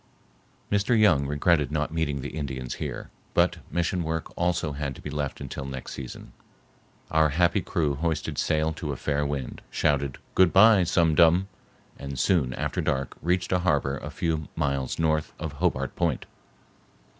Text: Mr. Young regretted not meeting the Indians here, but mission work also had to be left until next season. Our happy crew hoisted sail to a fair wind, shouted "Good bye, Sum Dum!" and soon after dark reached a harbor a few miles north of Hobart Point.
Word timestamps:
Mr. 0.71 0.99
Young 0.99 1.27
regretted 1.27 1.71
not 1.71 1.93
meeting 1.93 2.21
the 2.21 2.35
Indians 2.35 2.73
here, 2.81 3.11
but 3.35 3.57
mission 3.69 4.01
work 4.01 4.33
also 4.35 4.71
had 4.71 4.95
to 4.95 4.99
be 5.01 5.11
left 5.11 5.39
until 5.39 5.63
next 5.63 5.93
season. 5.93 6.33
Our 7.11 7.29
happy 7.29 7.61
crew 7.61 7.93
hoisted 7.93 8.39
sail 8.39 8.73
to 8.73 8.93
a 8.93 8.97
fair 8.97 9.27
wind, 9.27 9.61
shouted 9.69 10.17
"Good 10.33 10.51
bye, 10.51 10.85
Sum 10.85 11.13
Dum!" 11.13 11.49
and 11.99 12.17
soon 12.17 12.55
after 12.55 12.81
dark 12.81 13.15
reached 13.21 13.51
a 13.51 13.59
harbor 13.59 13.99
a 13.99 14.09
few 14.09 14.47
miles 14.55 14.97
north 14.97 15.33
of 15.37 15.51
Hobart 15.61 15.95
Point. 15.95 16.25